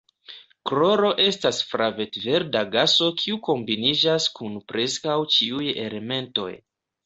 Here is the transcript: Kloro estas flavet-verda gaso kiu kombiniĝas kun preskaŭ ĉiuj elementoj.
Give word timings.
Kloro 0.69 1.11
estas 1.25 1.59
flavet-verda 1.73 2.65
gaso 2.77 3.11
kiu 3.21 3.39
kombiniĝas 3.51 4.29
kun 4.41 4.59
preskaŭ 4.75 5.23
ĉiuj 5.37 5.73
elementoj. 5.87 6.53